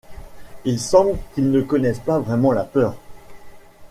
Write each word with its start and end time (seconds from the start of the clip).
Il 0.65 0.79
semble 0.79 1.19
qu'ils 1.35 1.51
ne 1.51 1.61
connaissent 1.61 1.99
pas 1.99 2.17
vraiment 2.17 2.51
la 2.53 2.63
peur. 2.63 2.95